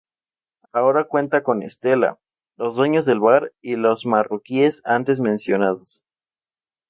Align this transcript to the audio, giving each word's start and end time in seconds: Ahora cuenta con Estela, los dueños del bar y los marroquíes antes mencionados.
Ahora 0.73 1.03
cuenta 1.03 1.43
con 1.43 1.61
Estela, 1.61 2.17
los 2.57 2.73
dueños 2.75 3.05
del 3.05 3.19
bar 3.19 3.53
y 3.61 3.75
los 3.75 4.07
marroquíes 4.07 4.81
antes 4.85 5.19
mencionados. 5.19 6.01